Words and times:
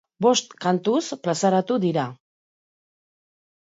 Bost 0.25 0.55
kantuz 0.65 1.03
plazaratu 1.27 1.81
dira. 1.87 2.09